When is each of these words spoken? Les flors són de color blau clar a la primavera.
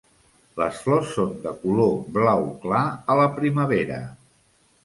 Les 0.61 0.79
flors 0.85 1.11
són 1.17 1.35
de 1.43 1.51
color 1.65 1.93
blau 2.17 2.49
clar 2.65 2.83
a 3.13 3.19
la 3.23 3.29
primavera. 3.39 4.01